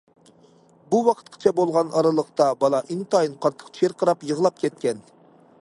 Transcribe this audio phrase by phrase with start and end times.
[0.93, 5.07] بۇ ۋاقىتقىچە بولغان ئارىلىقتا بالا ئىنتايىن قاتتىق چىرقىراپ يىغلاپ كەتكەن.